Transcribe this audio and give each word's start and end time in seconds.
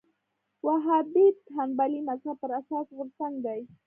وهابیت 0.65 1.37
حنبلي 1.55 2.01
مذهب 2.09 2.35
پر 2.41 2.51
اساس 2.59 2.85
غورځنګ 2.97 3.35
دی 3.45 3.59